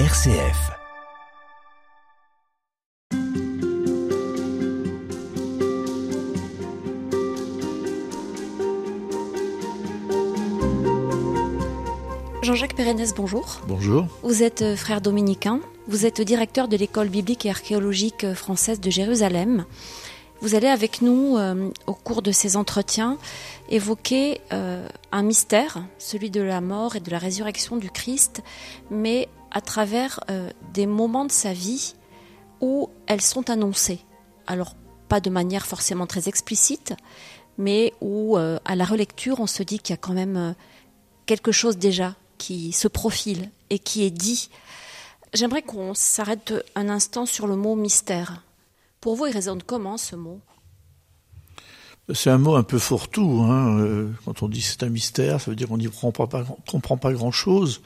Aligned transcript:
RCF. 0.00 0.72
Jean-Jacques 12.42 12.74
Pérennes, 12.74 12.98
bonjour. 13.16 13.60
Bonjour. 13.68 14.08
Vous 14.24 14.42
êtes 14.42 14.62
euh, 14.62 14.74
frère 14.74 15.00
dominicain, 15.00 15.60
vous 15.86 16.06
êtes 16.06 16.20
directeur 16.20 16.66
de 16.66 16.76
l'école 16.76 17.08
biblique 17.08 17.46
et 17.46 17.50
archéologique 17.50 18.24
euh, 18.24 18.34
française 18.34 18.80
de 18.80 18.90
Jérusalem. 18.90 19.64
Vous 20.44 20.54
allez 20.54 20.68
avec 20.68 21.00
nous, 21.00 21.38
euh, 21.38 21.70
au 21.86 21.94
cours 21.94 22.20
de 22.20 22.30
ces 22.30 22.58
entretiens, 22.58 23.16
évoquer 23.70 24.42
euh, 24.52 24.86
un 25.10 25.22
mystère, 25.22 25.82
celui 25.98 26.28
de 26.28 26.42
la 26.42 26.60
mort 26.60 26.96
et 26.96 27.00
de 27.00 27.10
la 27.10 27.16
résurrection 27.16 27.76
du 27.76 27.88
Christ, 27.90 28.42
mais 28.90 29.28
à 29.54 29.60
travers 29.60 30.20
euh, 30.30 30.50
des 30.74 30.86
moments 30.86 31.24
de 31.24 31.32
sa 31.32 31.52
vie 31.52 31.94
où 32.60 32.90
elles 33.06 33.20
sont 33.22 33.48
annoncées. 33.48 34.00
Alors, 34.46 34.74
pas 35.08 35.20
de 35.20 35.30
manière 35.30 35.64
forcément 35.64 36.06
très 36.06 36.28
explicite, 36.28 36.92
mais 37.56 37.94
où, 38.00 38.36
euh, 38.36 38.58
à 38.64 38.74
la 38.74 38.84
relecture, 38.84 39.38
on 39.38 39.46
se 39.46 39.62
dit 39.62 39.78
qu'il 39.78 39.92
y 39.92 39.98
a 39.98 39.98
quand 39.98 40.12
même 40.12 40.36
euh, 40.36 40.52
quelque 41.24 41.52
chose 41.52 41.78
déjà 41.78 42.16
qui 42.36 42.72
se 42.72 42.88
profile 42.88 43.50
et 43.70 43.78
qui 43.78 44.02
est 44.02 44.10
dit. 44.10 44.50
J'aimerais 45.32 45.62
qu'on 45.62 45.94
s'arrête 45.94 46.52
un 46.74 46.88
instant 46.88 47.24
sur 47.24 47.46
le 47.46 47.54
mot 47.54 47.76
mystère. 47.76 48.42
Pour 49.00 49.14
vous, 49.14 49.26
il 49.26 49.32
résonne 49.32 49.62
comment 49.62 49.96
ce 49.96 50.16
mot? 50.16 50.40
C'est 52.12 52.30
un 52.30 52.38
mot 52.38 52.56
un 52.56 52.64
peu 52.64 52.78
fourre-tout. 52.78 53.46
Hein. 53.48 54.08
Quand 54.24 54.42
on 54.42 54.48
dit 54.48 54.60
c'est 54.60 54.82
un 54.82 54.90
mystère, 54.90 55.40
ça 55.40 55.50
veut 55.50 55.56
dire 55.56 55.68
qu'on 55.68 55.78
n'y 55.78 55.88
comprend 55.88 56.26
pas 56.26 57.12
grand-chose. 57.12 57.80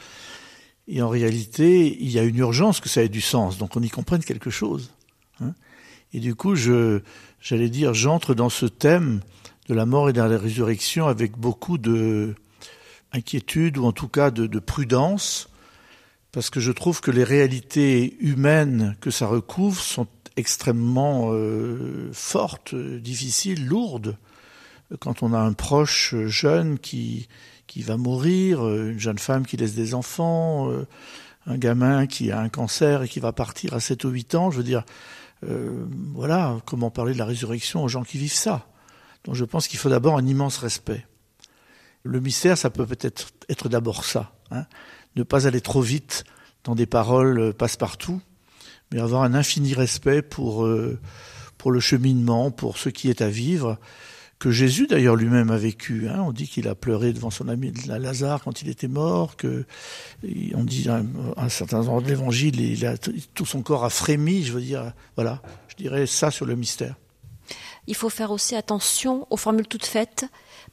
Et 0.88 1.02
en 1.02 1.09
réalité, 1.09 1.97
il 2.01 2.10
y 2.10 2.19
a 2.19 2.23
une 2.23 2.38
urgence 2.38 2.80
que 2.80 2.88
ça 2.88 3.02
ait 3.02 3.10
du 3.10 3.20
sens, 3.20 3.59
donc 3.59 3.77
on 3.77 3.83
y 3.83 3.91
comprenne 3.91 4.24
quelque 4.24 4.51
chose. 4.51 4.90
hein. 5.40 5.52
Et 6.15 6.21
du 6.21 6.35
coup, 6.35 6.54
j'allais 6.54 7.68
dire, 7.68 7.93
j'entre 7.93 8.35
dans 8.35 8.49
ce 8.49 8.65
thème 8.65 9.21
de 9.68 9.74
la 9.74 9.85
mort 9.85 10.09
et 10.09 10.15
de 10.15 10.23
la 10.23 10.38
résurrection 10.38 11.07
avec 11.07 11.37
beaucoup 11.37 11.77
de 11.77 12.35
inquiétude 13.12 13.77
ou 13.77 13.85
en 13.85 13.93
tout 13.93 14.09
cas 14.09 14.30
de, 14.30 14.46
de 14.46 14.59
prudence, 14.59 15.51
parce 16.32 16.49
que 16.49 16.60
je 16.60 16.73
trouve 16.73 17.02
que 17.02 17.10
les 17.10 17.24
réalités 17.24 18.16
humaines 18.21 18.96
que 19.01 19.10
ça 19.10 19.27
recouvre 19.27 19.80
sont 19.80 20.07
extrêmement 20.37 21.30
euh, 21.32 22.10
fortes, 22.12 22.74
difficiles, 22.74 23.66
lourdes. 23.66 24.16
Quand 25.01 25.23
on 25.23 25.34
a 25.34 25.38
un 25.38 25.52
proche 25.52 26.15
euh, 26.15 26.29
jeune 26.29 26.79
qui, 26.79 27.29
qui 27.69 27.83
va 27.83 27.97
mourir, 27.97 28.66
euh, 28.66 28.91
une 28.91 28.99
jeune 28.99 29.19
femme 29.19 29.47
qui 29.47 29.57
laisse 29.57 29.74
des 29.74 29.95
enfants, 29.95 30.69
euh, 30.73 30.88
un 31.47 31.57
gamin 31.57 32.09
qui 32.09 32.33
a 32.33 32.41
un 32.41 32.49
cancer 32.49 33.05
et 33.05 33.09
qui 33.09 33.21
va 33.21 33.33
partir 33.33 33.74
à 33.74 33.80
7 33.80 34.05
ou 34.05 34.09
8 34.09 34.35
ans, 34.35 34.51
je 34.51 34.57
veux 34.57 34.65
dire, 34.65 34.83
euh, 35.45 35.87
voilà, 36.15 36.57
comment 36.66 36.91
parler 36.91 37.13
de 37.13 37.19
la 37.19 37.24
résurrection 37.24 37.85
aux 37.85 37.89
gens 37.89 38.02
qui 38.02 38.19
vivent 38.19 38.33
ça. 38.33 38.66
Donc 39.24 39.37
je 39.37 39.45
pense 39.45 39.69
qu'il 39.69 39.79
faut 39.79 39.89
d'abord 39.89 40.16
un 40.16 40.27
immense 40.27 40.59
respect. 40.59 41.07
Le 42.02 42.21
mystère, 42.21 42.59
ça 42.59 42.71
peut 42.71 42.87
peut-être 42.87 43.29
être 43.49 43.69
d'abord 43.69 44.05
ça. 44.05 44.33
Hein. 44.51 44.65
Ne 45.15 45.23
pas 45.23 45.46
aller 45.46 45.61
trop 45.61 45.83
vite 45.83 46.24
dans 46.65 46.74
des 46.74 46.87
paroles 46.87 47.52
passe-partout, 47.55 48.21
mais 48.91 49.01
avoir 49.01 49.23
un 49.23 49.35
infini 49.35 49.74
respect 49.74 50.23
pour, 50.23 50.65
euh, 50.65 50.99
pour 51.57 51.71
le 51.71 51.80
cheminement, 51.80 52.51
pour 52.51 52.79
ce 52.79 52.89
qui 52.89 53.11
est 53.11 53.21
à 53.21 53.29
vivre, 53.29 53.79
que 54.38 54.50
Jésus 54.50 54.86
d'ailleurs 54.86 55.16
lui-même 55.16 55.50
a 55.50 55.56
vécu. 55.56 56.08
Hein. 56.08 56.22
On 56.22 56.32
dit 56.32 56.46
qu'il 56.46 56.68
a 56.68 56.74
pleuré 56.74 57.12
devant 57.12 57.30
son 57.30 57.48
ami 57.48 57.72
Lazare 57.86 58.42
quand 58.42 58.62
il 58.62 58.68
était 58.68 58.88
mort, 58.88 59.36
que 59.36 59.64
on 60.54 60.64
dit 60.64 60.88
à 60.88 61.02
un 61.36 61.48
certain 61.48 61.80
endroit 61.80 62.00
de 62.00 62.08
l'Évangile, 62.08 62.60
il 62.60 62.86
a, 62.86 62.96
tout 62.98 63.46
son 63.46 63.62
corps 63.62 63.84
a 63.84 63.90
frémi. 63.90 64.44
Je 64.44 64.53
veux 64.53 64.60
dire, 64.60 64.92
voilà, 65.16 65.42
je 65.69 65.76
dirais 65.76 66.06
ça 66.06 66.31
sur 66.31 66.47
le 66.47 66.54
mystère. 66.54 66.94
Il 67.88 67.94
faut 67.94 68.10
faire 68.10 68.31
aussi 68.31 68.54
attention 68.54 69.27
aux 69.31 69.38
formules 69.38 69.66
toutes 69.66 69.87
faites, 69.87 70.27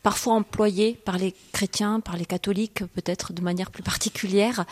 parfois 0.03 0.33
employées 0.33 0.99
par 1.05 1.17
les 1.17 1.33
chrétiens, 1.53 2.01
par 2.01 2.17
les 2.17 2.25
catholiques, 2.25 2.83
peut-être 2.93 3.31
de 3.31 3.41
manière 3.41 3.71
plus 3.71 3.83
particulière, 3.83 4.65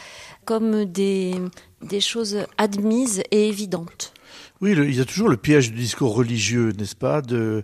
comme 0.44 0.84
des, 0.84 1.36
des 1.82 2.02
choses 2.02 2.40
admises 2.58 3.24
et 3.32 3.48
évidentes. 3.48 4.14
Oui, 4.60 4.76
le, 4.76 4.90
il 4.90 4.96
y 4.96 5.00
a 5.00 5.06
toujours 5.06 5.30
le 5.30 5.38
piège 5.38 5.72
du 5.72 5.78
discours 5.78 6.14
religieux, 6.14 6.74
n'est-ce 6.78 6.98
pas, 6.98 7.22
de, 7.22 7.64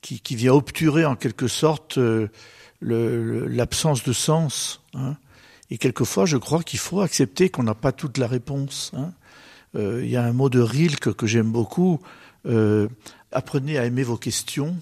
qui, 0.00 0.36
vient 0.36 0.52
obturer 0.52 1.04
en 1.04 1.16
quelque 1.16 1.48
sorte 1.48 1.98
euh, 1.98 2.28
l'absence 2.80 4.04
de 4.04 4.12
sens. 4.12 4.82
Hein. 4.94 5.16
Et 5.70 5.78
quelquefois, 5.78 6.26
je 6.26 6.36
crois 6.36 6.62
qu'il 6.62 6.78
faut 6.78 7.00
accepter 7.00 7.50
qu'on 7.50 7.62
n'a 7.62 7.74
pas 7.74 7.92
toute 7.92 8.18
la 8.18 8.26
réponse. 8.26 8.92
Hein. 8.96 9.12
Euh, 9.74 10.00
il 10.02 10.10
y 10.10 10.16
a 10.16 10.24
un 10.24 10.32
mot 10.32 10.48
de 10.48 10.60
Rilke 10.60 11.12
que 11.12 11.26
j'aime 11.26 11.50
beaucoup. 11.50 12.00
Euh, 12.46 12.88
apprenez 13.32 13.78
à 13.78 13.84
aimer 13.84 14.02
vos 14.02 14.16
questions 14.16 14.76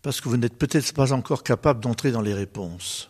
parce 0.00 0.20
que 0.20 0.28
vous 0.28 0.36
n'êtes 0.36 0.56
peut-être 0.56 0.94
pas 0.94 1.12
encore 1.12 1.42
capable 1.42 1.80
d'entrer 1.80 2.10
dans 2.10 2.22
les 2.22 2.34
réponses. 2.34 3.08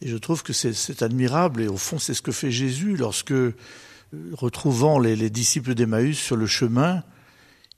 Et 0.00 0.08
je 0.08 0.16
trouve 0.16 0.42
que 0.42 0.52
c'est 0.52 1.02
admirable 1.02 1.62
et 1.62 1.66
au 1.66 1.76
fond 1.76 1.98
c'est 1.98 2.14
ce 2.14 2.22
que 2.22 2.30
fait 2.30 2.52
Jésus 2.52 2.96
lorsque, 2.96 3.34
retrouvant 4.32 5.00
les, 5.00 5.16
les 5.16 5.30
disciples 5.30 5.74
d'Emmaüs 5.74 6.16
sur 6.16 6.36
le 6.36 6.46
chemin, 6.46 7.02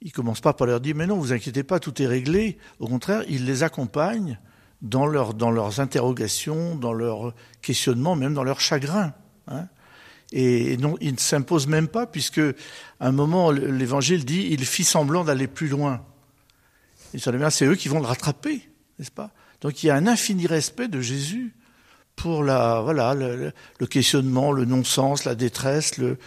il 0.02 0.12
commence 0.12 0.40
pas 0.40 0.52
par 0.52 0.66
leur 0.66 0.80
dire 0.80 0.94
mais 0.96 1.06
non 1.06 1.18
vous 1.18 1.32
inquiétez 1.32 1.62
pas 1.62 1.80
tout 1.80 2.00
est 2.02 2.06
réglé. 2.06 2.58
Au 2.78 2.86
contraire 2.86 3.22
il 3.28 3.44
les 3.44 3.62
accompagne 3.62 4.38
dans, 4.82 5.06
leur, 5.06 5.34
dans 5.34 5.50
leurs 5.50 5.80
interrogations, 5.80 6.74
dans 6.74 6.92
leurs 6.92 7.34
questionnements, 7.62 8.16
même 8.16 8.34
dans 8.34 8.44
leur 8.44 8.60
chagrin. 8.60 9.14
Hein. 9.48 9.68
Et 10.32 10.76
non, 10.76 10.96
il 11.00 11.14
ne 11.14 11.18
s'impose 11.18 11.66
même 11.66 11.88
pas, 11.88 12.06
puisque 12.06 12.38
à 12.38 13.08
un 13.08 13.12
moment, 13.12 13.50
l'Évangile 13.50 14.24
dit, 14.24 14.48
il 14.50 14.64
fit 14.64 14.84
semblant 14.84 15.24
d'aller 15.24 15.48
plus 15.48 15.68
loin. 15.68 16.04
Et 17.12 17.18
c'est 17.18 17.66
eux 17.66 17.74
qui 17.74 17.88
vont 17.88 17.98
le 17.98 18.06
rattraper, 18.06 18.62
n'est-ce 18.98 19.10
pas? 19.10 19.32
Donc 19.60 19.82
il 19.82 19.88
y 19.88 19.90
a 19.90 19.96
un 19.96 20.06
infini 20.06 20.46
respect 20.46 20.88
de 20.88 21.00
Jésus 21.00 21.54
pour 22.14 22.44
la, 22.44 22.80
voilà, 22.80 23.14
le, 23.14 23.52
le 23.78 23.86
questionnement, 23.86 24.52
le 24.52 24.64
non-sens, 24.64 25.24
la 25.24 25.34
détresse. 25.34 25.98
Le... 25.98 26.18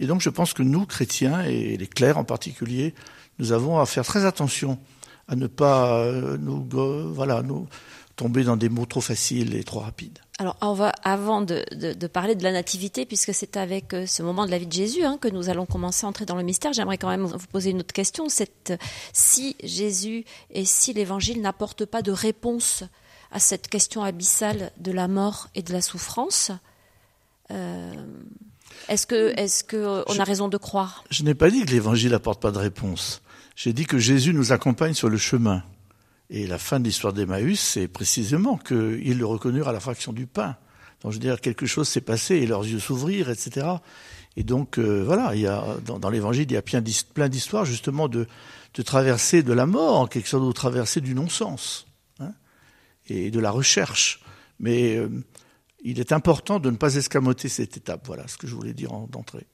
Et 0.00 0.06
donc 0.06 0.22
je 0.22 0.30
pense 0.30 0.54
que 0.54 0.62
nous, 0.62 0.86
chrétiens, 0.86 1.42
et 1.42 1.76
les 1.76 1.86
clercs 1.86 2.16
en 2.16 2.24
particulier, 2.24 2.94
nous 3.40 3.52
avons 3.52 3.80
à 3.80 3.86
faire 3.86 4.04
très 4.04 4.24
attention 4.26 4.78
à 5.26 5.34
ne 5.34 5.46
pas 5.46 6.06
nous, 6.38 6.68
voilà, 7.12 7.42
nous 7.42 7.66
tomber 8.16 8.44
dans 8.44 8.56
des 8.56 8.68
mots 8.68 8.84
trop 8.84 9.00
faciles 9.00 9.54
et 9.54 9.64
trop 9.64 9.80
rapides. 9.80 10.18
Alors, 10.38 10.56
on 10.60 10.74
va, 10.74 10.92
avant 11.04 11.40
de, 11.40 11.64
de, 11.74 11.94
de, 11.94 12.06
parler 12.06 12.34
de 12.34 12.42
la 12.42 12.52
nativité, 12.52 13.06
puisque 13.06 13.32
c'est 13.32 13.56
avec 13.56 13.94
ce 14.06 14.22
moment 14.22 14.44
de 14.44 14.50
la 14.50 14.58
vie 14.58 14.66
de 14.66 14.72
Jésus 14.72 15.04
hein, 15.04 15.18
que 15.18 15.28
nous 15.28 15.48
allons 15.48 15.66
commencer 15.66 16.04
à 16.04 16.08
entrer 16.08 16.26
dans 16.26 16.36
le 16.36 16.42
mystère, 16.42 16.72
j'aimerais 16.72 16.98
quand 16.98 17.08
même 17.08 17.24
vous 17.24 17.46
poser 17.46 17.70
une 17.70 17.80
autre 17.80 17.94
question. 17.94 18.28
C'est 18.28 18.74
si 19.12 19.56
Jésus 19.62 20.24
et 20.50 20.64
si 20.64 20.92
l'Évangile 20.92 21.40
n'apportent 21.40 21.86
pas 21.86 22.02
de 22.02 22.12
réponse 22.12 22.84
à 23.32 23.38
cette 23.38 23.68
question 23.68 24.02
abyssale 24.02 24.70
de 24.78 24.92
la 24.92 25.08
mort 25.08 25.48
et 25.54 25.62
de 25.62 25.72
la 25.72 25.80
souffrance, 25.80 26.50
euh, 27.50 27.94
est-ce 28.88 29.06
que, 29.06 29.32
est-ce 29.38 29.64
que 29.64 30.04
on 30.08 30.18
a 30.18 30.24
raison 30.24 30.48
de 30.48 30.56
croire? 30.56 31.04
Je 31.10 31.22
n'ai 31.22 31.34
pas 31.34 31.50
dit 31.50 31.64
que 31.64 31.70
l'Évangile 31.70 32.10
n'apporte 32.10 32.40
pas 32.40 32.50
de 32.50 32.58
réponse. 32.58 33.22
J'ai 33.62 33.74
dit 33.74 33.84
que 33.84 33.98
Jésus 33.98 34.32
nous 34.32 34.52
accompagne 34.52 34.94
sur 34.94 35.10
le 35.10 35.18
chemin. 35.18 35.62
Et 36.30 36.46
la 36.46 36.56
fin 36.56 36.80
de 36.80 36.84
l'histoire 36.86 37.12
d'Emmaüs, 37.12 37.60
c'est 37.60 37.88
précisément 37.88 38.56
qu'ils 38.56 39.18
le 39.18 39.26
reconnurent 39.26 39.68
à 39.68 39.74
la 39.74 39.80
fraction 39.80 40.14
du 40.14 40.26
pain. 40.26 40.56
Donc 41.02 41.12
je 41.12 41.18
veux 41.18 41.20
dire, 41.20 41.42
quelque 41.42 41.66
chose 41.66 41.86
s'est 41.86 42.00
passé 42.00 42.36
et 42.36 42.46
leurs 42.46 42.64
yeux 42.64 42.78
s'ouvrirent, 42.78 43.28
etc. 43.28 43.66
Et 44.38 44.44
donc 44.44 44.78
euh, 44.78 45.04
voilà, 45.04 45.34
il 45.34 45.42
y 45.42 45.46
a, 45.46 45.76
dans, 45.84 46.08
l'Évangile, 46.08 46.46
il 46.48 46.54
y 46.54 46.56
a 46.56 46.62
plein 46.62 46.80
d'histoires 47.28 47.66
justement 47.66 48.08
de, 48.08 48.26
de 48.72 49.42
de 49.42 49.52
la 49.52 49.66
mort, 49.66 49.98
en 49.98 50.06
quelque 50.06 50.30
sorte 50.30 50.46
de 50.46 50.52
traversée 50.52 51.02
du 51.02 51.14
non-sens 51.14 51.86
hein, 52.18 52.32
et 53.08 53.30
de 53.30 53.40
la 53.40 53.50
recherche. 53.50 54.22
Mais 54.58 54.96
euh, 54.96 55.10
il 55.84 56.00
est 56.00 56.12
important 56.12 56.60
de 56.60 56.70
ne 56.70 56.76
pas 56.78 56.94
escamoter 56.94 57.50
cette 57.50 57.76
étape. 57.76 58.06
Voilà 58.06 58.26
ce 58.26 58.38
que 58.38 58.46
je 58.46 58.54
voulais 58.54 58.72
dire 58.72 58.90
d'entrée. 59.10 59.46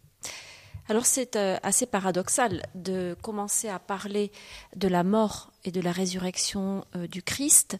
Alors 0.88 1.04
c'est 1.04 1.34
euh, 1.34 1.56
assez 1.64 1.84
paradoxal 1.84 2.62
de 2.76 3.16
commencer 3.20 3.68
à 3.68 3.80
parler 3.80 4.30
de 4.76 4.86
la 4.86 5.02
mort 5.02 5.50
et 5.64 5.72
de 5.72 5.80
la 5.80 5.90
résurrection 5.90 6.84
euh, 6.94 7.08
du 7.08 7.22
Christ 7.22 7.76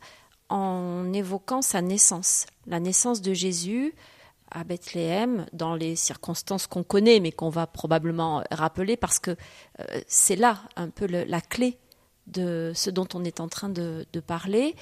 en 0.49 1.13
évoquant 1.13 1.63
sa 1.63 1.83
naissance, 1.83 2.47
la 2.67 2.81
naissance 2.81 3.21
de 3.21 3.33
Jésus 3.33 3.95
à 4.51 4.65
Bethléem 4.65 5.47
dans 5.53 5.77
les 5.77 5.95
circonstances 5.95 6.67
qu'on 6.67 6.83
connaît 6.83 7.21
mais 7.21 7.31
qu'on 7.31 7.49
va 7.49 7.69
probablement 7.69 8.43
rappeler 8.51 8.97
parce 8.97 9.21
que 9.21 9.31
euh, 9.79 9.85
c'est 10.09 10.37
là 10.37 10.59
un 10.75 10.89
peu 10.89 11.07
la 11.07 11.41
clé 11.41 11.79
de 12.27 12.73
ce 12.75 12.91
dont 12.91 13.07
on 13.15 13.23
est 13.23 13.39
en 13.39 13.47
train 13.47 13.69
de, 13.69 14.05
parler. 14.27 14.75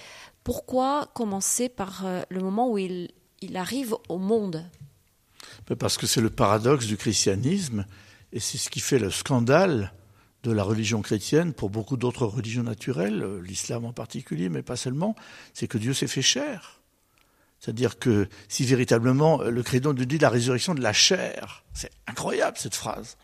Pourquoi 0.44 1.10
commencer 1.12 1.68
par 1.68 2.06
le 2.30 2.40
moment 2.40 2.70
où 2.70 2.78
il 2.78 3.10
arrive 3.54 3.94
au 4.08 4.16
monde? 4.16 4.64
Parce 5.78 5.98
que 5.98 6.06
c'est 6.06 6.22
le 6.22 6.30
paradoxe 6.30 6.86
du 6.86 6.96
christianisme 6.96 7.84
et 8.34 8.40
c'est 8.40 8.58
ce 8.58 8.68
qui 8.68 8.80
fait 8.80 8.98
le 8.98 9.10
scandale 9.10 9.92
de 10.42 10.50
la 10.50 10.64
religion 10.64 11.00
chrétienne 11.02 11.54
pour 11.54 11.70
beaucoup 11.70 11.96
d'autres 11.96 12.26
religions 12.26 12.64
naturelles, 12.64 13.24
l'islam 13.42 13.84
en 13.84 13.92
particulier, 13.92 14.48
mais 14.48 14.62
pas 14.62 14.76
seulement, 14.76 15.14
c'est 15.54 15.68
que 15.68 15.78
Dieu 15.78 15.94
s'est 15.94 16.08
fait 16.08 16.20
chair. 16.20 16.80
C'est-à-dire 17.60 17.98
que 17.98 18.28
si 18.48 18.64
véritablement 18.64 19.40
le 19.40 19.62
credo 19.62 19.94
nous 19.94 20.04
dit 20.04 20.18
la 20.18 20.28
résurrection 20.28 20.74
de 20.74 20.82
la 20.82 20.92
chair, 20.92 21.64
c'est 21.72 21.92
incroyable 22.08 22.58
cette 22.58 22.74
phrase. 22.74 23.16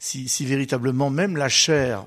Si, 0.00 0.28
si, 0.28 0.44
véritablement 0.44 1.08
même 1.08 1.36
la 1.36 1.48
chair 1.48 2.04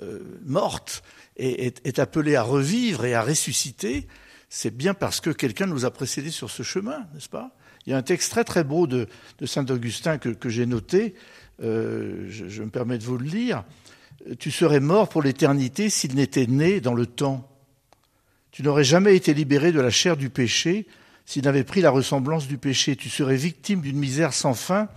euh, 0.00 0.20
morte 0.44 1.02
est, 1.36 1.98
appelée 1.98 2.36
à 2.36 2.42
revivre 2.42 3.04
et 3.04 3.14
à 3.14 3.22
ressusciter, 3.22 4.06
c'est 4.48 4.74
bien 4.74 4.94
parce 4.94 5.20
que 5.20 5.28
quelqu'un 5.28 5.66
nous 5.66 5.84
a 5.84 5.90
précédés 5.90 6.30
sur 6.30 6.50
ce 6.50 6.62
chemin, 6.62 7.06
n'est-ce 7.12 7.28
pas? 7.28 7.50
Il 7.84 7.90
y 7.90 7.92
a 7.92 7.98
un 7.98 8.02
texte 8.02 8.32
très 8.32 8.42
très 8.42 8.64
beau 8.64 8.86
de, 8.86 9.06
saint 9.44 9.66
Augustin 9.66 10.18
que 10.18 10.48
j'ai 10.48 10.66
noté. 10.66 11.14
Euh, 11.62 12.26
je, 12.28 12.62
me 12.62 12.68
permets 12.68 12.98
de 12.98 13.04
vous 13.04 13.18
le 13.18 13.26
lire. 13.26 13.64
Tu 14.38 14.50
serais 14.50 14.80
mort 14.80 15.08
pour 15.08 15.22
l'éternité 15.22 15.88
s'il 15.88 16.14
n'était 16.14 16.46
né 16.46 16.80
dans 16.80 16.94
le 16.94 17.06
temps. 17.06 17.48
Tu 18.50 18.62
n'aurais 18.62 18.84
jamais 18.84 19.16
été 19.16 19.34
libéré 19.34 19.72
de 19.72 19.80
la 19.80 19.90
chair 19.90 20.16
du 20.16 20.30
péché 20.30 20.86
s'il 21.24 21.44
n'avait 21.44 21.64
pris 21.64 21.80
la 21.80 21.90
ressemblance 21.90 22.46
du 22.46 22.58
péché. 22.58 22.96
Tu 22.96 23.08
serais 23.08 23.36
victime 23.36 23.80
d'une 23.80 23.98
misère 23.98 24.32
sans 24.32 24.54
fin 24.54 24.88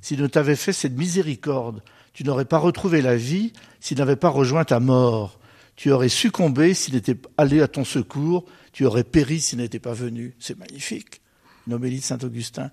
s'il 0.00 0.20
ne 0.20 0.26
t'avait 0.26 0.56
fait 0.56 0.72
cette 0.72 0.96
miséricorde. 0.96 1.82
Tu 2.12 2.24
n'aurais 2.24 2.44
pas 2.44 2.58
retrouvé 2.58 3.02
la 3.02 3.16
vie 3.16 3.52
s'il 3.80 3.98
n'avait 3.98 4.16
pas 4.16 4.28
rejoint 4.28 4.64
ta 4.64 4.80
mort. 4.80 5.38
Tu 5.76 5.90
aurais 5.90 6.08
succombé 6.08 6.74
s'il 6.74 6.94
n'était 6.94 7.16
allé 7.36 7.60
à 7.60 7.68
ton 7.68 7.84
secours. 7.84 8.44
Tu 8.72 8.84
aurais 8.84 9.04
péri 9.04 9.40
s'il 9.40 9.58
n'était 9.58 9.80
pas 9.80 9.94
venu. 9.94 10.34
C'est 10.38 10.58
magnifique. 10.58 11.20
Une 11.66 11.74
homélie 11.74 11.98
de 11.98 12.04
saint 12.04 12.18
Augustin. 12.22 12.70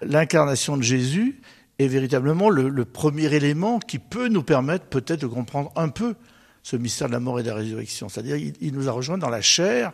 L'incarnation 0.00 0.76
de 0.76 0.82
Jésus 0.82 1.40
est 1.82 1.88
véritablement 1.88 2.48
le, 2.50 2.84
premier 2.84 3.32
élément 3.34 3.78
qui 3.78 3.98
peut 3.98 4.28
nous 4.28 4.42
permettre 4.42 4.86
peut-être 4.86 5.20
de 5.20 5.26
comprendre 5.26 5.72
un 5.76 5.88
peu 5.88 6.14
ce 6.62 6.76
mystère 6.76 7.08
de 7.08 7.12
la 7.12 7.20
mort 7.20 7.40
et 7.40 7.42
de 7.42 7.48
la 7.48 7.56
résurrection. 7.56 8.08
C'est-à-dire, 8.08 8.36
il, 8.36 8.72
nous 8.72 8.88
a 8.88 8.92
rejoints 8.92 9.18
dans 9.18 9.28
la 9.28 9.40
chair. 9.40 9.92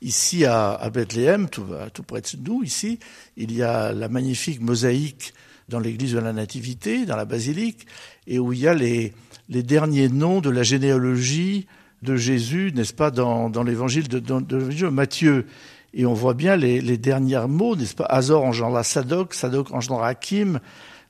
Ici, 0.00 0.44
à, 0.44 0.90
Bethléem, 0.92 1.48
tout, 1.48 1.66
près 2.06 2.22
de 2.22 2.28
nous, 2.42 2.62
ici, 2.62 2.98
il 3.36 3.52
y 3.52 3.62
a 3.62 3.92
la 3.92 4.08
magnifique 4.08 4.60
mosaïque 4.60 5.34
dans 5.68 5.80
l'église 5.80 6.12
de 6.12 6.18
la 6.18 6.32
Nativité, 6.32 7.06
dans 7.06 7.16
la 7.16 7.24
basilique, 7.24 7.86
et 8.26 8.38
où 8.38 8.52
il 8.52 8.60
y 8.60 8.68
a 8.68 8.74
les, 8.74 9.12
derniers 9.48 10.08
noms 10.08 10.40
de 10.40 10.50
la 10.50 10.62
généalogie 10.62 11.66
de 12.02 12.16
Jésus, 12.16 12.72
n'est-ce 12.74 12.94
pas, 12.94 13.10
dans, 13.10 13.50
l'évangile 13.62 14.08
de, 14.08 14.18
de, 14.18 14.40
de, 14.40 14.88
Matthieu. 14.88 15.46
Et 15.92 16.06
on 16.06 16.14
voit 16.14 16.34
bien 16.34 16.56
les, 16.56 16.80
les 16.80 16.98
derniers 16.98 17.46
mots, 17.48 17.74
n'est-ce 17.74 17.94
pas 17.94 18.04
Azor 18.04 18.44
engendra 18.44 18.84
Sadoc, 18.84 19.34
Sadoc 19.34 19.72
engendra 19.72 20.08
Hakim, 20.08 20.60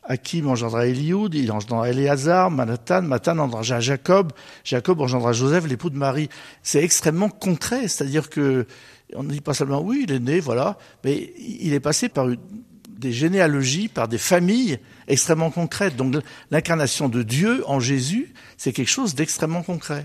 Hakim 0.09 0.49
engendra 0.49 0.87
Eliud, 0.87 1.35
il 1.35 1.51
engendra 1.53 1.91
Éléazar, 1.91 2.51
Manatan, 2.51 3.03
Matan 3.03 3.39
engendra 3.39 3.81
Jacob, 3.81 4.33
Jacob 4.65 5.01
engendra 5.01 5.33
Joseph, 5.33 5.67
l'époux 5.67 5.91
de 5.91 5.97
Marie. 5.97 6.29
C'est 6.63 6.83
extrêmement 6.83 7.29
concret, 7.29 7.89
c'est-à-dire 7.89 8.31
que 8.31 8.67
on 9.15 9.23
ne 9.23 9.31
dit 9.31 9.41
pas 9.41 9.55
seulement 9.55 9.81
oui, 9.83 10.05
il 10.09 10.13
est 10.13 10.21
né, 10.21 10.41
voilà, 10.41 10.79
mais 11.05 11.33
il 11.39 11.73
est 11.73 11.81
passé 11.81 12.09
par 12.09 12.27
des 12.89 13.13
généalogies, 13.13 13.89
par 13.89 14.09
des 14.09 14.19
familles 14.19 14.79
extrêmement 15.07 15.51
concrètes. 15.51 15.97
Donc 15.97 16.17
l'incarnation 16.51 17.09
de 17.09 17.23
Dieu 17.23 17.63
en 17.67 17.81
Jésus, 17.81 18.33
c'est 18.57 18.73
quelque 18.73 18.89
chose 18.89 19.15
d'extrêmement 19.15 19.63
concret. 19.63 20.05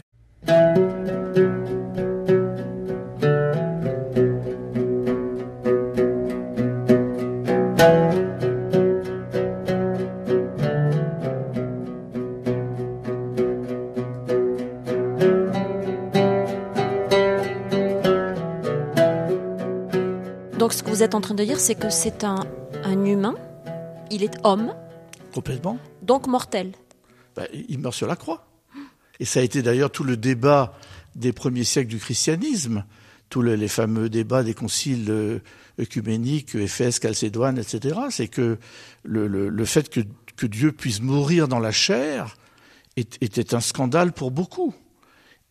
Vous 21.01 21.06
êtes 21.06 21.15
en 21.15 21.21
train 21.21 21.33
de 21.33 21.44
dire, 21.44 21.59
c'est 21.59 21.74
que 21.74 21.89
c'est 21.89 22.24
un, 22.24 22.45
un 22.83 23.06
humain, 23.06 23.33
il 24.12 24.21
est 24.24 24.38
homme. 24.44 24.75
Complètement. 25.33 25.80
Donc 26.03 26.27
mortel. 26.27 26.74
Ben, 27.36 27.48
il 27.68 27.80
meurt 27.80 27.95
sur 27.95 28.06
la 28.06 28.15
croix. 28.15 28.45
Et 29.19 29.25
ça 29.25 29.39
a 29.39 29.44
été 29.44 29.63
d'ailleurs 29.63 29.89
tout 29.89 30.03
le 30.03 30.15
débat 30.15 30.77
des 31.15 31.33
premiers 31.33 31.63
siècles 31.63 31.89
du 31.89 31.98
christianisme, 31.98 32.86
tous 33.30 33.42
les, 33.42 33.57
les 33.57 33.68
fameux 33.68 34.09
débats 34.09 34.44
des 34.44 34.53
conciles 34.53 35.07
euh, 35.09 35.39
œcuméniques, 35.80 36.53
Éphèse, 36.53 37.00
Chalcédoine, 37.01 37.57
etc. 37.57 38.00
C'est 38.12 38.27
que 38.27 38.59
le, 39.01 39.25
le, 39.25 39.50
le 39.50 39.65
fait 39.65 39.89
que, 39.89 40.01
que, 40.36 40.45
Dieu 40.45 40.71
puisse 40.71 41.01
mourir 41.01 41.48
dans 41.48 41.57
la 41.57 41.71
chair 41.71 42.38
est, 42.95 43.18
était 43.24 43.56
un 43.56 43.59
scandale 43.59 44.12
pour 44.12 44.30
beaucoup. 44.30 44.75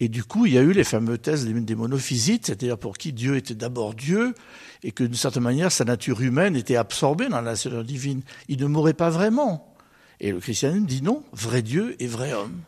Et 0.01 0.09
du 0.09 0.25
coup, 0.25 0.47
il 0.47 0.55
y 0.55 0.59
a 0.59 0.63
eu 0.63 0.73
les 0.73 0.85
fameuses 0.85 1.21
thèses 1.21 1.47
des 1.47 1.75
monophysites, 1.75 2.47
c'est-à-dire 2.47 2.79
pour 2.79 2.97
qui 2.97 3.13
Dieu 3.13 3.37
était 3.37 3.55
d'abord 3.55 3.95
Dieu, 3.95 4.35
et 4.83 4.93
que 4.93 5.05
d'une 5.05 5.15
certaine 5.15 5.43
manière, 5.43 5.71
sa 5.71 5.85
nature 5.85 6.23
humaine 6.23 6.57
était 6.57 6.77
absorbée 6.77 7.29
dans 7.29 7.37
la 7.37 7.53
nature 7.53 7.85
divine. 7.85 8.23
Il 8.49 8.59
ne 8.61 8.67
mourrait 8.67 8.95
pas 8.95 9.11
vraiment. 9.11 9.75
Et 10.19 10.33
le 10.33 10.41
christianisme 10.41 10.87
dit 10.87 11.03
non, 11.03 11.23
vrai 11.33 11.61
Dieu 11.61 11.97
et 11.99 12.07
vrai 12.07 12.33
homme. 12.33 12.61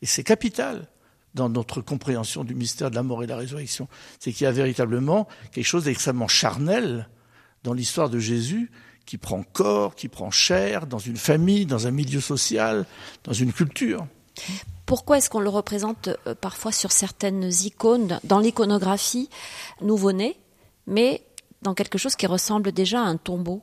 Et 0.00 0.06
c'est 0.06 0.24
capital 0.24 0.88
dans 1.34 1.50
notre 1.50 1.82
compréhension 1.82 2.42
du 2.42 2.54
mystère 2.54 2.90
de 2.90 2.94
la 2.94 3.02
mort 3.02 3.22
et 3.22 3.26
de 3.26 3.32
la 3.32 3.36
résurrection. 3.36 3.86
C'est 4.18 4.32
qu'il 4.32 4.44
y 4.44 4.48
a 4.48 4.52
véritablement 4.52 5.28
quelque 5.52 5.66
chose 5.66 5.84
d'extrêmement 5.84 6.28
charnel 6.28 7.08
dans 7.64 7.74
l'histoire 7.74 8.08
de 8.08 8.18
Jésus 8.18 8.70
qui 9.04 9.18
prend 9.18 9.42
corps, 9.42 9.94
qui 9.94 10.08
prend 10.08 10.30
chair, 10.30 10.86
dans 10.86 10.98
une 10.98 11.16
famille, 11.16 11.66
dans 11.66 11.86
un 11.86 11.90
milieu 11.90 12.20
social, 12.20 12.86
dans 13.24 13.32
une 13.32 13.52
culture. 13.52 14.06
Pourquoi 14.88 15.18
est-ce 15.18 15.28
qu'on 15.28 15.40
le 15.40 15.50
représente 15.50 16.08
euh, 16.26 16.34
parfois 16.34 16.72
sur 16.72 16.92
certaines 16.92 17.44
icônes, 17.44 18.20
dans 18.24 18.38
l'iconographie 18.38 19.28
nouveau-né, 19.82 20.38
mais 20.86 21.22
dans 21.60 21.74
quelque 21.74 21.98
chose 21.98 22.16
qui 22.16 22.26
ressemble 22.26 22.72
déjà 22.72 23.02
à 23.02 23.04
un 23.04 23.18
tombeau? 23.18 23.62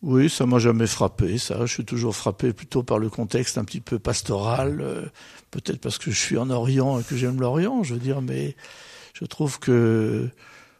Oui, 0.00 0.30
ça 0.30 0.46
m'a 0.46 0.58
jamais 0.58 0.86
frappé, 0.86 1.36
ça. 1.36 1.66
Je 1.66 1.70
suis 1.74 1.84
toujours 1.84 2.16
frappé 2.16 2.54
plutôt 2.54 2.82
par 2.82 2.98
le 2.98 3.10
contexte 3.10 3.58
un 3.58 3.64
petit 3.64 3.82
peu 3.82 3.98
pastoral, 3.98 4.80
euh, 4.80 5.04
peut-être 5.50 5.82
parce 5.82 5.98
que 5.98 6.10
je 6.10 6.18
suis 6.18 6.38
en 6.38 6.48
Orient 6.48 6.98
et 6.98 7.02
que 7.02 7.14
j'aime 7.14 7.38
l'Orient, 7.38 7.82
je 7.82 7.92
veux 7.92 8.00
dire, 8.00 8.22
mais 8.22 8.56
je 9.12 9.26
trouve 9.26 9.58
que 9.58 10.30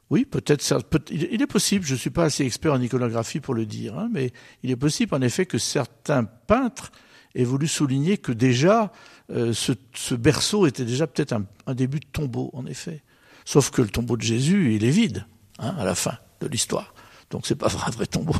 oui, 0.08 0.24
peut-être 0.24 0.82
peut, 0.84 1.04
il 1.10 1.42
est 1.42 1.46
possible, 1.46 1.84
je 1.84 1.92
ne 1.92 1.98
suis 1.98 2.08
pas 2.08 2.24
assez 2.24 2.46
expert 2.46 2.72
en 2.72 2.80
iconographie 2.80 3.40
pour 3.40 3.52
le 3.52 3.66
dire, 3.66 3.98
hein, 3.98 4.08
mais 4.10 4.32
il 4.62 4.70
est 4.70 4.76
possible 4.76 5.14
en 5.14 5.20
effet 5.20 5.44
que 5.44 5.58
certains 5.58 6.24
peintres 6.24 6.90
aient 7.34 7.44
voulu 7.44 7.68
souligner 7.68 8.18
que 8.18 8.32
déjà 8.32 8.92
euh, 9.30 9.52
ce, 9.52 9.72
ce, 9.94 10.14
berceau 10.14 10.66
était 10.66 10.84
déjà 10.84 11.06
peut-être 11.06 11.32
un, 11.32 11.44
un, 11.66 11.74
début 11.74 12.00
de 12.00 12.06
tombeau, 12.12 12.50
en 12.52 12.66
effet. 12.66 13.02
Sauf 13.44 13.70
que 13.70 13.82
le 13.82 13.88
tombeau 13.88 14.16
de 14.16 14.22
Jésus, 14.22 14.74
il 14.74 14.84
est 14.84 14.90
vide 14.90 15.26
hein, 15.58 15.74
à 15.78 15.84
la 15.84 15.94
fin 15.94 16.18
de 16.40 16.48
l'histoire. 16.48 16.94
Donc 17.30 17.46
c'est 17.46 17.56
pas 17.56 17.68
un 17.86 17.90
vrai 17.90 18.06
tombeau. 18.06 18.34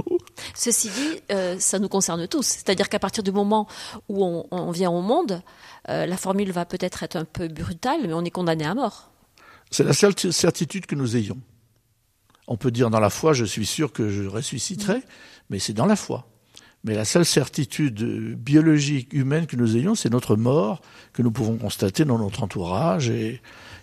Ceci 0.54 0.90
dit, 0.90 1.20
euh, 1.32 1.56
ça 1.58 1.78
nous 1.78 1.88
concerne 1.88 2.28
tous. 2.28 2.46
C'est-à-dire 2.46 2.88
qu'à 2.90 2.98
partir 2.98 3.22
du 3.22 3.32
moment 3.32 3.66
où 4.08 4.22
on, 4.22 4.46
on 4.50 4.70
vient 4.70 4.90
au 4.90 5.00
monde, 5.00 5.42
euh, 5.88 6.04
la 6.04 6.16
formule 6.18 6.52
va 6.52 6.66
peut-être 6.66 7.02
être 7.02 7.16
un 7.16 7.24
peu 7.24 7.48
brutale, 7.48 8.00
mais 8.06 8.12
on 8.12 8.22
est 8.22 8.30
condamné 8.30 8.66
à 8.66 8.74
mort. 8.74 9.10
C'est 9.70 9.84
la 9.84 9.94
seule 9.94 10.14
certitude 10.18 10.84
que 10.84 10.94
nous 10.94 11.16
ayons. 11.16 11.40
On 12.48 12.58
peut 12.58 12.70
dire 12.70 12.90
dans 12.90 13.00
la 13.00 13.08
foi, 13.08 13.32
je 13.32 13.46
suis 13.46 13.64
sûr 13.64 13.92
que 13.92 14.10
je 14.10 14.24
ressusciterai, 14.24 14.98
mmh. 14.98 15.02
mais 15.48 15.58
c'est 15.58 15.72
dans 15.72 15.86
la 15.86 15.96
foi. 15.96 16.26
Mais 16.84 16.94
la 16.94 17.04
seule 17.04 17.24
certitude 17.24 18.02
biologique, 18.34 19.12
humaine 19.12 19.46
que 19.46 19.56
nous 19.56 19.76
ayons, 19.76 19.94
c'est 19.94 20.10
notre 20.10 20.34
mort, 20.34 20.82
que 21.12 21.22
nous 21.22 21.30
pouvons 21.30 21.56
constater 21.56 22.04
dans 22.04 22.18
notre 22.18 22.42
entourage. 22.42 23.08
Et 23.08 23.40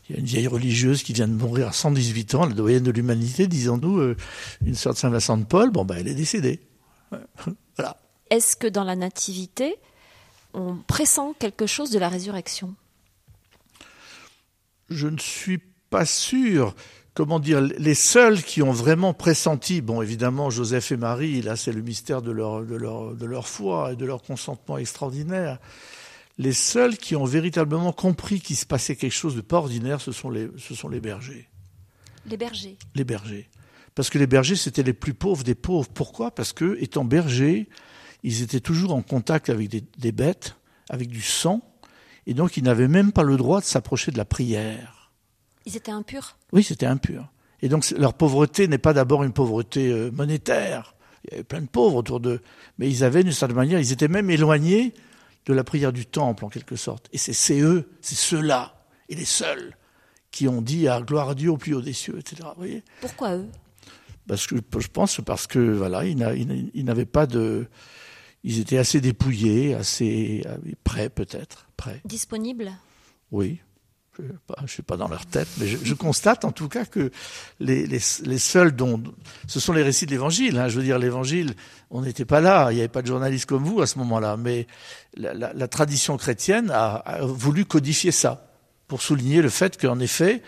il 0.09 0.15
y 0.15 0.17
a 0.17 0.19
une 0.19 0.25
vieille 0.25 0.47
religieuse 0.47 1.03
qui 1.03 1.13
vient 1.13 1.27
de 1.27 1.33
mourir 1.33 1.69
à 1.69 1.71
118 1.71 2.35
ans, 2.35 2.45
la 2.45 2.53
doyenne 2.53 2.83
de 2.83 2.91
l'humanité, 2.91 3.47
disons-nous, 3.47 3.99
euh, 3.99 4.17
une 4.65 4.75
sorte 4.75 4.95
de 4.95 4.99
Saint-Vincent 4.99 5.37
de 5.37 5.45
Paul, 5.45 5.71
bon, 5.71 5.85
ben, 5.85 5.95
elle 5.97 6.07
est 6.09 6.15
décédée. 6.15 6.59
voilà. 7.77 7.95
Est-ce 8.29 8.55
que 8.55 8.67
dans 8.67 8.83
la 8.83 8.95
nativité, 8.97 9.75
on 10.53 10.75
pressent 10.75 11.33
quelque 11.39 11.67
chose 11.67 11.91
de 11.91 11.99
la 11.99 12.09
résurrection? 12.09 12.75
Je 14.89 15.07
ne 15.07 15.19
suis 15.19 15.59
pas 15.89 16.05
sûr 16.05 16.75
comment 17.19 17.41
dire, 17.41 17.59
les 17.59 17.95
seuls 17.95 18.41
qui 18.41 18.61
ont 18.61 18.71
vraiment 18.71 19.13
pressenti, 19.13 19.81
bon 19.81 20.01
évidemment 20.01 20.49
Joseph 20.49 20.93
et 20.93 20.95
Marie, 20.95 21.41
là 21.41 21.57
c'est 21.57 21.73
le 21.73 21.81
mystère 21.81 22.21
de 22.21 22.31
leur, 22.31 22.63
de, 22.63 22.77
leur, 22.77 23.13
de 23.13 23.25
leur 23.25 23.45
foi 23.45 23.91
et 23.91 23.97
de 23.97 24.05
leur 24.05 24.21
consentement 24.21 24.77
extraordinaire, 24.77 25.59
les 26.37 26.53
seuls 26.53 26.95
qui 26.95 27.17
ont 27.17 27.25
véritablement 27.25 27.91
compris 27.91 28.39
qu'il 28.39 28.55
se 28.55 28.65
passait 28.65 28.95
quelque 28.95 29.11
chose 29.11 29.35
de 29.35 29.41
pas 29.41 29.57
ordinaire, 29.57 29.99
ce 29.99 30.13
sont 30.13 30.29
les, 30.29 30.47
ce 30.57 30.73
sont 30.73 30.87
les 30.87 31.01
bergers. 31.01 31.49
Les 32.25 32.37
bergers 32.37 32.77
Les 32.95 33.03
bergers. 33.03 33.49
Parce 33.95 34.09
que 34.09 34.17
les 34.17 34.25
bergers, 34.25 34.55
c'était 34.55 34.83
les 34.83 34.93
plus 34.93 35.13
pauvres 35.13 35.43
des 35.43 35.55
pauvres. 35.55 35.89
Pourquoi? 35.93 36.31
Parce 36.31 36.53
que, 36.53 36.77
étant 36.79 37.03
bergers, 37.03 37.67
ils 38.23 38.43
étaient 38.43 38.61
toujours 38.61 38.93
en 38.93 39.01
contact 39.01 39.49
avec 39.49 39.67
des, 39.67 39.83
des 39.97 40.13
bêtes, 40.13 40.55
avec 40.89 41.09
du 41.09 41.21
sang, 41.21 41.69
et 42.27 42.33
donc 42.33 42.55
ils 42.55 42.63
n'avaient 42.63 42.87
même 42.87 43.11
pas 43.11 43.23
le 43.23 43.35
droit 43.35 43.59
de 43.59 43.65
s'approcher 43.65 44.13
de 44.13 44.17
la 44.17 44.23
prière. 44.23 44.98
Ils 45.65 45.77
étaient 45.77 45.91
impurs 45.91 46.37
Oui, 46.51 46.63
c'était 46.63 46.85
impur. 46.85 47.31
Et 47.61 47.69
donc 47.69 47.89
leur 47.91 48.13
pauvreté 48.13 48.67
n'est 48.67 48.77
pas 48.77 48.93
d'abord 48.93 49.23
une 49.23 49.33
pauvreté 49.33 49.91
euh, 49.91 50.11
monétaire. 50.11 50.95
Il 51.25 51.31
y 51.31 51.33
avait 51.35 51.43
plein 51.43 51.61
de 51.61 51.67
pauvres 51.67 51.97
autour 51.97 52.19
d'eux. 52.19 52.41
Mais 52.77 52.89
ils 52.89 53.03
avaient, 53.03 53.23
d'une 53.23 53.33
certaine 53.33 53.57
manière, 53.57 53.79
ils 53.79 53.91
étaient 53.91 54.07
même 54.07 54.29
éloignés 54.29 54.93
de 55.45 55.53
la 55.53 55.63
prière 55.63 55.91
du 55.91 56.05
temple, 56.05 56.45
en 56.45 56.49
quelque 56.49 56.75
sorte. 56.75 57.09
Et 57.11 57.17
c'est 57.17 57.59
eux, 57.59 57.89
c'est 58.01 58.15
ceux-là, 58.15 58.85
et 59.09 59.15
les 59.15 59.25
seuls, 59.25 59.75
qui 60.31 60.47
ont 60.47 60.61
dit 60.61 60.87
à 60.87 61.01
gloire 61.01 61.29
à 61.29 61.35
Dieu 61.35 61.51
au 61.51 61.57
plus 61.57 61.73
haut 61.73 61.81
des 61.81 61.93
cieux, 61.93 62.17
etc. 62.19 62.49
Vous 62.55 62.61
voyez? 62.61 62.83
Pourquoi 63.01 63.35
eux? 63.35 63.47
Parce 64.27 64.45
que 64.47 64.55
je 64.55 64.87
pense 64.87 65.19
parce 65.25 65.47
que 65.47 65.59
voilà, 65.59 66.05
ils 66.05 66.85
n'avaient 66.85 67.05
pas 67.05 67.25
de, 67.25 67.67
ils 68.43 68.59
étaient 68.59 68.77
assez 68.77 69.01
dépouillés, 69.01 69.73
assez 69.73 70.43
prêts 70.83 71.09
peut-être, 71.09 71.67
prêts. 71.77 72.01
Disponibles? 72.05 72.71
Oui. 73.31 73.59
Je 74.57 74.63
ne 74.63 74.67
suis 74.67 74.83
pas 74.83 74.97
dans 74.97 75.07
leur 75.07 75.25
tête, 75.25 75.47
mais 75.57 75.67
je, 75.67 75.93
constate 75.93 76.45
en 76.45 76.51
tout 76.51 76.67
cas 76.67 76.85
que 76.85 77.11
les, 77.59 77.99
seuls 77.99 78.75
dont 78.75 79.01
ce 79.47 79.59
sont 79.59 79.73
les 79.73 79.83
récits 79.83 80.05
de 80.05 80.11
l'Évangile. 80.11 80.57
Hein. 80.57 80.67
Je 80.67 80.77
veux 80.77 80.83
dire, 80.83 80.99
l'Évangile, 80.99 81.53
on 81.89 82.01
n'était 82.01 82.25
pas 82.25 82.41
là, 82.41 82.71
il 82.71 82.75
n'y 82.75 82.81
avait 82.81 82.87
pas 82.87 83.01
de 83.01 83.07
journalistes 83.07 83.45
comme 83.45 83.63
vous 83.63 83.81
à 83.81 83.87
ce 83.87 83.97
moment-là, 83.99 84.37
mais 84.37 84.67
la, 85.15 85.67
tradition 85.67 86.17
chrétienne 86.17 86.69
a, 86.71 86.95
a, 86.95 87.25
voulu 87.25 87.65
codifier 87.65 88.11
ça 88.11 88.45
pour 88.87 89.01
souligner 89.01 89.41
le 89.41 89.49
fait 89.49 89.79
qu'en 89.79 89.99
effet, 89.99 90.41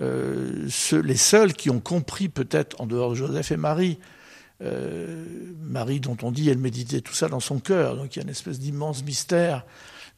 euh, 0.00 0.68
les 1.02 1.16
seuls 1.16 1.52
qui 1.52 1.70
ont 1.70 1.80
compris 1.80 2.28
peut-être 2.28 2.80
en 2.80 2.86
dehors 2.86 3.10
de 3.10 3.16
Joseph 3.16 3.50
et 3.50 3.56
Marie, 3.56 3.98
euh, 4.62 5.24
Marie 5.60 6.00
dont 6.00 6.16
on 6.22 6.30
dit 6.30 6.48
elle 6.48 6.58
méditait 6.58 7.00
tout 7.00 7.14
ça 7.14 7.28
dans 7.28 7.40
son 7.40 7.58
cœur, 7.58 7.96
donc 7.96 8.14
il 8.14 8.18
y 8.18 8.22
a 8.22 8.24
une 8.24 8.30
espèce 8.30 8.58
d'immense 8.58 9.04
mystère 9.04 9.64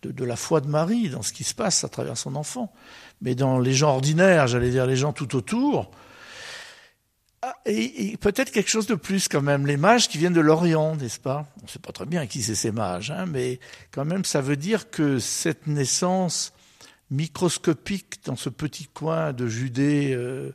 de, 0.02 0.24
la 0.24 0.36
foi 0.36 0.60
de 0.60 0.68
Marie 0.68 1.08
dans 1.08 1.22
ce 1.22 1.32
qui 1.32 1.44
se 1.44 1.54
passe 1.54 1.84
à 1.84 1.88
travers 1.88 2.16
son 2.16 2.36
enfant. 2.36 2.72
Mais 3.20 3.34
dans 3.34 3.58
les 3.58 3.74
gens 3.74 3.90
ordinaires, 3.90 4.46
j'allais 4.46 4.70
dire 4.70 4.86
les 4.86 4.96
gens 4.96 5.12
tout 5.12 5.36
autour, 5.36 5.90
ah, 7.42 7.54
et, 7.64 8.18
peut-être 8.18 8.50
quelque 8.50 8.68
chose 8.68 8.86
de 8.86 8.94
plus 8.94 9.26
quand 9.26 9.40
même, 9.40 9.66
les 9.66 9.78
mages 9.78 10.08
qui 10.08 10.18
viennent 10.18 10.34
de 10.34 10.40
l'Orient, 10.40 10.96
n'est-ce 10.96 11.18
pas? 11.18 11.46
On 11.60 11.64
ne 11.64 11.68
sait 11.68 11.78
pas 11.78 11.92
très 11.92 12.04
bien 12.04 12.26
qui 12.26 12.42
c'est 12.42 12.54
ces 12.54 12.70
mages, 12.70 13.10
hein, 13.10 13.24
mais 13.26 13.60
quand 13.92 14.04
même 14.04 14.26
ça 14.26 14.42
veut 14.42 14.56
dire 14.56 14.90
que 14.90 15.18
cette 15.18 15.66
naissance 15.66 16.52
microscopique 17.10 18.20
dans 18.26 18.36
ce 18.36 18.50
petit 18.50 18.86
coin 18.86 19.32
de 19.32 19.46
Judée 19.46 20.12
euh, 20.12 20.54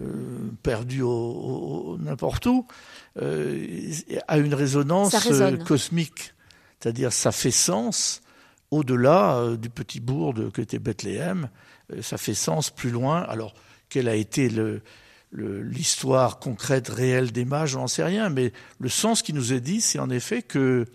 euh, 0.00 0.50
perdu 0.62 1.02
au, 1.02 1.98
n'importe 2.00 2.46
où 2.46 2.66
euh, 3.20 3.92
a 4.26 4.38
une 4.38 4.54
résonance 4.54 5.14
cosmique. 5.66 6.32
C'est-à-dire 6.80 7.12
ça 7.12 7.30
fait 7.30 7.50
sens 7.50 8.21
au-delà 8.72 9.56
du 9.56 9.70
petit 9.70 10.00
bourg 10.00 10.34
de, 10.34 10.50
Bethléem, 10.78 11.48
ça 12.00 12.18
fait 12.18 12.34
sens 12.34 12.70
plus 12.70 12.90
loin. 12.90 13.20
Alors, 13.20 13.54
quelle 13.88 14.08
a 14.08 14.14
été 14.14 14.50
l'histoire 15.32 16.38
concrète, 16.38 16.88
réelle 16.88 17.32
des 17.32 17.44
mages, 17.44 17.76
on 17.76 17.80
n'en 17.80 17.86
sait 17.86 18.02
rien, 18.02 18.30
mais 18.30 18.52
le 18.80 18.88
sens 18.88 19.22
qui 19.22 19.34
nous 19.34 19.52
est 19.52 19.60
dit, 19.60 19.80
c'est 19.80 19.98
en 19.98 20.10
effet 20.10 20.42
que, 20.42 20.86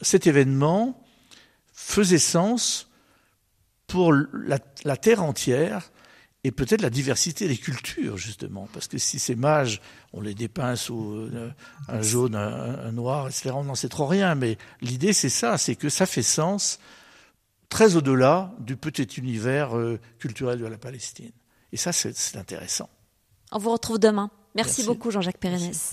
cet 0.00 0.26
événement 0.26 1.04
faisait 1.74 2.18
sens 2.18 2.90
pour 3.86 4.12
la, 4.12 4.96
terre 4.96 5.22
entière 5.22 5.90
et 6.42 6.52
peut-être 6.52 6.80
la 6.80 6.90
diversité 6.90 7.48
des 7.48 7.56
cultures, 7.56 8.16
justement. 8.16 8.68
Parce 8.72 8.88
que 8.88 8.98
si 8.98 9.18
ces 9.18 9.34
mages, 9.34 9.80
on 10.12 10.20
les 10.20 10.34
dépeint 10.34 10.74
sous 10.74 11.12
euh, 11.12 11.50
un 11.88 12.02
jaune, 12.02 12.34
un, 12.34 12.92
noir, 12.92 13.28
etc., 13.28 13.50
on 13.54 13.64
n'en 13.64 13.74
sait 13.74 13.88
trop 13.88 14.06
rien. 14.06 14.34
Mais 14.34 14.56
l'idée, 14.80 15.12
c'est 15.12 15.28
ça, 15.28 15.58
c'est 15.58 15.76
que 15.76 15.88
ça 15.88 16.06
fait 16.06 16.22
sens 16.22 16.78
très 17.68 17.94
au-delà 17.94 18.52
du 18.58 18.76
petit 18.76 19.02
univers 19.18 19.76
euh, 19.76 20.00
culturel 20.18 20.58
de 20.58 20.66
la 20.66 20.78
Palestine. 20.78 21.32
Et 21.72 21.76
ça, 21.76 21.92
c'est 21.92 22.36
intéressant. 22.36 22.88
On 23.52 23.58
vous 23.58 23.70
retrouve 23.70 23.98
demain. 23.98 24.30
Merci, 24.54 24.84
beaucoup, 24.84 25.10
Jean-Jacques 25.10 25.38
Pérenès. 25.38 25.92